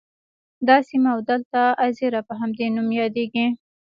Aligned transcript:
دا 0.67 0.77
سیمه 0.89 1.09
او 1.15 1.19
دلته 1.29 1.61
اَذيره 1.87 2.21
په 2.27 2.33
همدې 2.39 2.67
نوم 2.75 2.87
یادیږي. 3.01 3.45